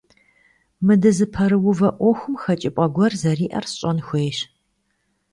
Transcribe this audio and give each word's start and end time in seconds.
Мы 0.85 0.93
дызыпэрыувэ 1.01 1.89
Ӏуэхум 1.97 2.35
хэкӀыпӀэ 2.41 2.85
гуэр 2.93 3.13
зэриӀэр 3.21 3.65
сщӀэн 3.71 3.97
хуейщ. 4.05 4.39